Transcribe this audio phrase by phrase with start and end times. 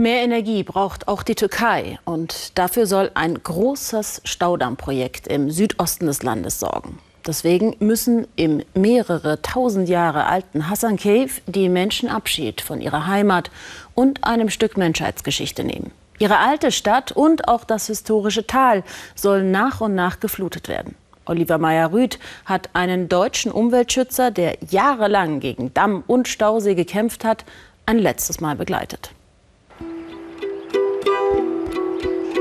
[0.00, 6.22] Mehr Energie braucht auch die Türkei und dafür soll ein großes Staudammprojekt im Südosten des
[6.22, 7.00] Landes sorgen.
[7.26, 13.50] Deswegen müssen im mehrere tausend Jahre alten Hassan Cave die Menschen Abschied von ihrer Heimat
[13.96, 15.90] und einem Stück Menschheitsgeschichte nehmen.
[16.20, 18.84] Ihre alte Stadt und auch das historische Tal
[19.16, 20.94] sollen nach und nach geflutet werden.
[21.24, 27.44] Oliver Meyer-Rüth hat einen deutschen Umweltschützer, der jahrelang gegen Damm und Stausee gekämpft hat,
[27.84, 29.10] ein letztes Mal begleitet.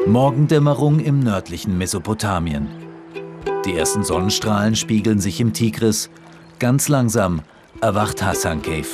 [0.08, 2.70] Morgendämmerung im nördlichen Mesopotamien.
[3.66, 6.10] Die ersten Sonnenstrahlen spiegeln sich im Tigris.
[6.60, 7.42] Ganz langsam
[7.82, 8.88] erwacht Hassan Cave.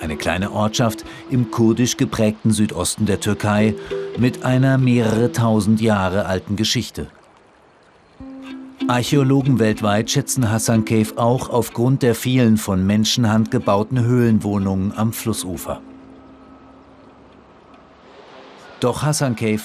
[0.00, 3.74] Eine kleine Ortschaft im kurdisch geprägten Südosten der Türkei
[4.16, 7.08] mit einer mehrere tausend Jahre alten Geschichte.
[8.86, 15.80] Archäologen weltweit schätzen Hassan Cave auch aufgrund der vielen von Menschenhand gebauten Höhlenwohnungen am Flussufer.
[18.78, 19.62] Doch Hassan Cave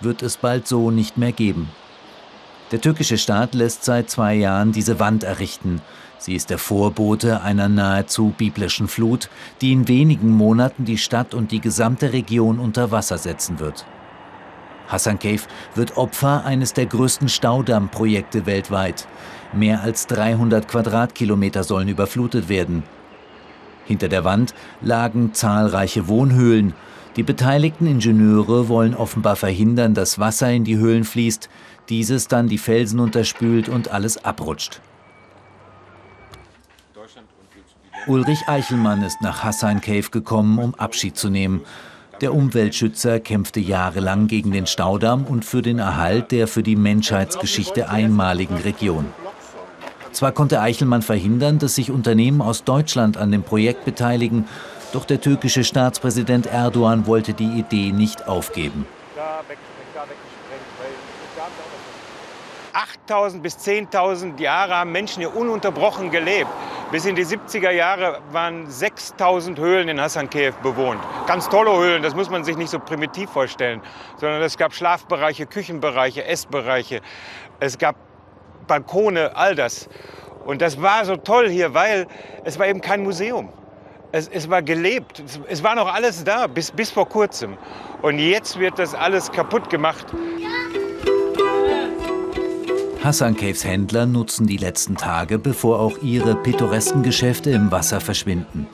[0.00, 1.68] wird es bald so nicht mehr geben.
[2.70, 5.80] Der türkische Staat lässt seit zwei Jahren diese Wand errichten.
[6.18, 11.52] Sie ist der Vorbote einer nahezu biblischen Flut, die in wenigen Monaten die Stadt und
[11.52, 13.86] die gesamte Region unter Wasser setzen wird.
[14.88, 15.42] Hassan Cave
[15.74, 19.06] wird Opfer eines der größten Staudammprojekte weltweit.
[19.52, 22.82] Mehr als 300 Quadratkilometer sollen überflutet werden.
[23.88, 26.74] Hinter der Wand lagen zahlreiche Wohnhöhlen,
[27.16, 31.48] die beteiligten Ingenieure wollen offenbar verhindern, dass Wasser in die Höhlen fließt,
[31.88, 34.82] dieses dann die Felsen unterspült und alles abrutscht.
[38.06, 41.62] Ulrich Eichelmann ist nach Hassan Cave gekommen, um Abschied zu nehmen.
[42.20, 47.88] Der Umweltschützer kämpfte jahrelang gegen den Staudamm und für den Erhalt der für die Menschheitsgeschichte
[47.88, 49.06] einmaligen Region.
[50.12, 54.48] Zwar konnte Eichelmann verhindern, dass sich Unternehmen aus Deutschland an dem Projekt beteiligen,
[54.92, 58.86] doch der türkische Staatspräsident Erdogan wollte die Idee nicht aufgeben.
[63.08, 66.50] 8.000 bis 10.000 Jahre haben Menschen hier ununterbrochen gelebt.
[66.90, 71.00] Bis in die 70er Jahre waren 6.000 Höhlen in Hassan Kiew bewohnt.
[71.26, 73.82] Ganz tolle Höhlen, das muss man sich nicht so primitiv vorstellen,
[74.16, 77.00] sondern es gab Schlafbereiche, Küchenbereiche, Essbereiche,
[77.60, 77.96] es gab
[78.68, 79.88] Balkone, all das.
[80.46, 82.06] Und das war so toll hier, weil
[82.44, 83.48] es war eben kein Museum.
[84.12, 85.20] Es, es war gelebt.
[85.20, 87.58] Es, es, war noch alles da, bis, bis vor kurzem.
[88.00, 90.06] Und jetzt wird das alles kaputt gemacht.
[93.02, 98.66] Hassan Caves Händler nutzen die letzten Tage, bevor auch ihre pittoresken Geschäfte im Wasser verschwinden.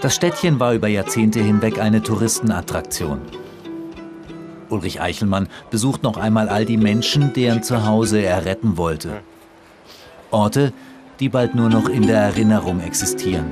[0.00, 3.20] Das Städtchen war über Jahrzehnte hinweg eine Touristenattraktion.
[4.70, 9.20] Ulrich Eichelmann besucht noch einmal all die Menschen, deren Zuhause er retten wollte.
[10.30, 10.72] Orte,
[11.18, 13.46] die bald nur noch in der Erinnerung existieren.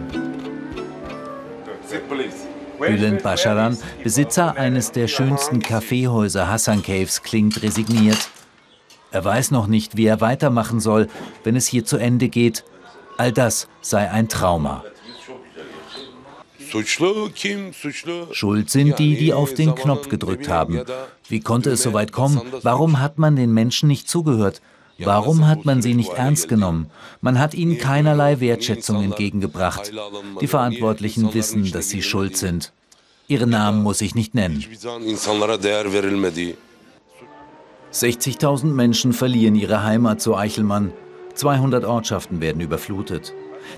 [2.79, 8.31] Bülent Basharan, Besitzer eines der schönsten Kaffeehäuser Hassan Caves, klingt resigniert.
[9.11, 11.09] Er weiß noch nicht, wie er weitermachen soll,
[11.43, 12.65] wenn es hier zu Ende geht.
[13.17, 14.85] All das sei ein Trauma.
[18.33, 20.83] Schuld sind die, die auf den Knopf gedrückt haben.
[21.29, 22.41] Wie konnte es so weit kommen?
[22.63, 24.61] Warum hat man den Menschen nicht zugehört?
[24.99, 26.91] Warum hat man sie nicht ernst genommen?
[27.21, 29.93] Man hat ihnen keinerlei Wertschätzung entgegengebracht.
[30.41, 32.73] Die Verantwortlichen wissen, dass sie schuld sind.
[33.29, 34.65] Ihre Namen muss ich nicht nennen.
[37.93, 40.93] 60.000 Menschen verlieren ihre Heimat zu Eichelmann.
[41.35, 43.33] 200 Ortschaften werden überflutet.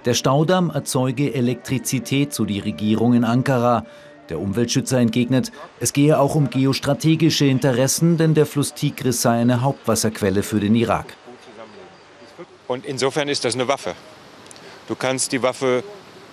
[0.05, 3.85] Der Staudamm erzeuge Elektrizität, so die Regierung in Ankara.
[4.29, 9.63] Der Umweltschützer entgegnet, es gehe auch um geostrategische Interessen, denn der Fluss Tigris sei eine
[9.63, 11.17] Hauptwasserquelle für den Irak.
[12.69, 13.95] Und insofern ist das eine Waffe.
[14.87, 15.83] Du kannst die Waffe,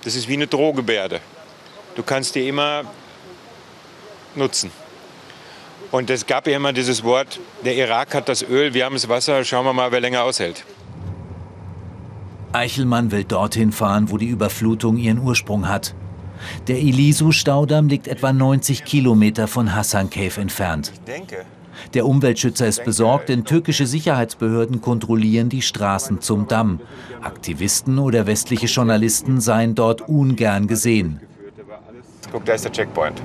[0.04, 1.20] das ist wie eine Drohgebärde.
[1.96, 2.84] Du kannst die immer
[4.36, 4.70] nutzen.
[5.90, 9.10] Und es gab ja immer dieses Wort, der Irak hat das Öl, wir haben das
[9.10, 10.64] Wasser, schauen wir mal, wer länger aushält.
[12.58, 15.94] Eichelmann will dorthin fahren, wo die Überflutung ihren Ursprung hat.
[16.68, 20.92] Der Ilisu-Staudamm liegt etwa 90 Kilometer von Hassan Cave entfernt.
[21.94, 26.80] Der Umweltschützer ist besorgt, denn türkische Sicherheitsbehörden kontrollieren die Straßen zum Damm.
[27.22, 31.22] Aktivisten oder westliche Journalisten seien dort ungern gesehen.
[32.32, 33.22] Guck, da ist der Checkpoint.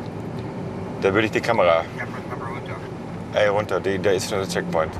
[1.00, 1.84] Da würde ich die Kamera.
[3.32, 4.92] Ey, runter, da ist der Checkpoint.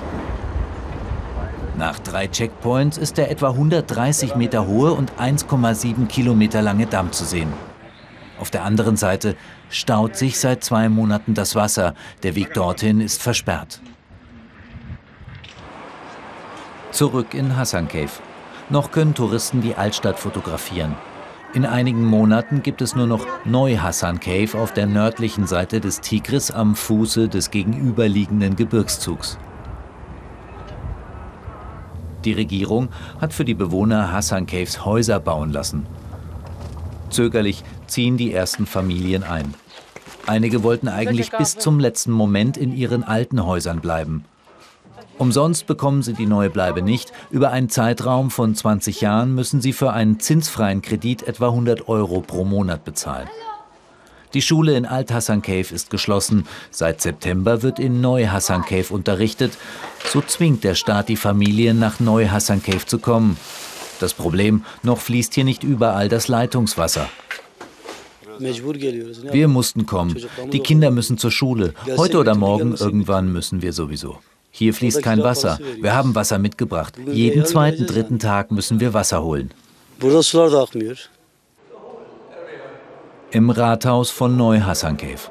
[1.77, 7.25] Nach drei Checkpoints ist der etwa 130 Meter hohe und 1,7 Kilometer lange Damm zu
[7.25, 7.53] sehen.
[8.39, 9.37] Auf der anderen Seite
[9.71, 11.95] staut sich seit zwei Monaten das Wasser.
[12.23, 13.81] Der Weg dorthin ist versperrt.
[16.91, 18.11] Zurück in Hassan Cave.
[18.69, 20.95] Noch können Touristen die Altstadt fotografieren.
[21.55, 26.51] In einigen Monaten gibt es nur noch Neu-Hassan Cave auf der nördlichen Seite des Tigris
[26.51, 29.39] am Fuße des gegenüberliegenden Gebirgszugs.
[32.25, 32.89] Die Regierung
[33.21, 35.87] hat für die Bewohner Hassan Caves Häuser bauen lassen.
[37.11, 39.55] Zögerlich ziehen die ersten Familien ein.
[40.27, 44.25] Einige wollten eigentlich bis zum letzten Moment in ihren alten Häusern bleiben.
[45.19, 47.13] Umsonst bekommen sie die neue Bleibe nicht.
[47.31, 52.21] Über einen Zeitraum von 20 Jahren müssen sie für einen zinsfreien Kredit etwa 100 Euro
[52.21, 53.29] pro Monat bezahlen.
[54.35, 56.47] Die Schule in Alt-Hassan Cave ist geschlossen.
[56.71, 59.59] Seit September wird in Neu-Hassan Cave unterrichtet.
[60.11, 63.37] So zwingt der Staat die Familien, nach Neu-Hassan Cave zu kommen.
[64.01, 67.09] Das Problem, noch fließt hier nicht überall das Leitungswasser.
[68.39, 70.17] Wir mussten kommen.
[70.53, 71.75] Die Kinder müssen zur Schule.
[71.97, 74.19] Heute oder morgen irgendwann müssen wir sowieso.
[74.51, 75.59] Hier fließt kein Wasser.
[75.81, 76.95] Wir haben Wasser mitgebracht.
[77.07, 79.51] Jeden zweiten, dritten Tag müssen wir Wasser holen.
[83.33, 85.31] Im Rathaus von Neu-Hassankeyf.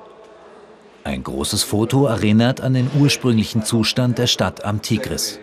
[1.03, 5.39] Ein großes Foto erinnert an den ursprünglichen Zustand der Stadt am Tigris.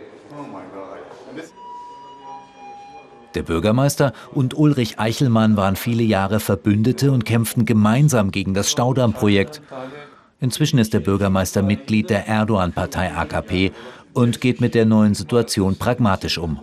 [3.36, 9.62] Der Bürgermeister und Ulrich Eichelmann waren viele Jahre Verbündete und kämpften gemeinsam gegen das Staudammprojekt.
[10.40, 13.70] Inzwischen ist der Bürgermeister Mitglied der Erdogan-Partei AKP
[14.14, 16.58] und geht mit der neuen Situation pragmatisch um.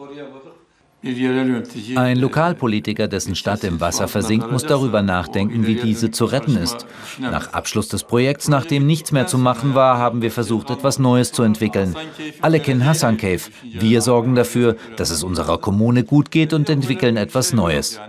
[1.96, 6.88] Ein Lokalpolitiker, dessen Stadt im Wasser versinkt, muss darüber nachdenken, wie diese zu retten ist.
[7.20, 11.32] Nach Abschluss des Projekts, nachdem nichts mehr zu machen war, haben wir versucht, etwas Neues
[11.32, 11.96] zu entwickeln.
[12.42, 13.42] Alle kennen Hassan Cave.
[13.64, 18.00] Wir sorgen dafür, dass es unserer Kommune gut geht und entwickeln etwas Neues.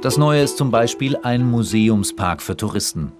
[0.00, 3.12] Das Neue ist zum Beispiel ein Museumspark für Touristen.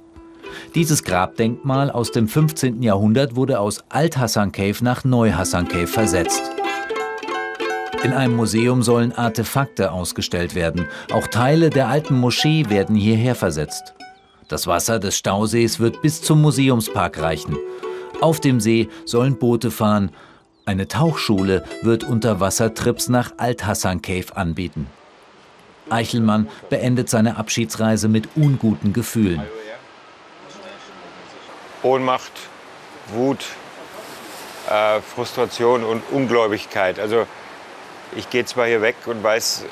[0.75, 2.83] Dieses Grabdenkmal aus dem 15.
[2.83, 6.43] Jahrhundert wurde aus Alt-Hassan Cave nach Neu-Hassan Cave versetzt.
[8.05, 10.87] In einem Museum sollen Artefakte ausgestellt werden.
[11.13, 13.95] Auch Teile der alten Moschee werden hierher versetzt.
[14.47, 17.57] Das Wasser des Stausees wird bis zum Museumspark reichen.
[18.21, 20.11] Auf dem See sollen Boote fahren.
[20.65, 24.87] Eine Tauchschule wird Unterwassertrips nach Alt-Hassan Cave anbieten.
[25.91, 29.43] Eichelmann beendet seine Abschiedsreise mit unguten Gefühlen.
[31.83, 32.33] Ohnmacht,
[33.09, 33.45] Wut,
[34.69, 36.99] äh, Frustration und Ungläubigkeit.
[36.99, 37.27] Also
[38.17, 39.65] ich gehe zwar hier weg und weiß,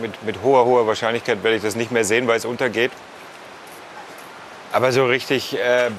[0.00, 2.90] mit, mit hoher, hoher Wahrscheinlichkeit werde ich das nicht mehr sehen, weil es untergeht.
[4.72, 5.90] Aber so richtig äh,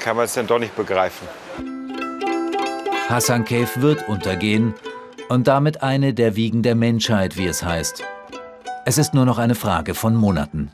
[0.00, 1.28] kann man es dann doch nicht begreifen.
[3.08, 4.74] Hassan Cave wird untergehen
[5.28, 8.04] und damit eine der Wiegen der Menschheit, wie es heißt.
[8.86, 10.72] Es ist nur noch eine Frage von Monaten.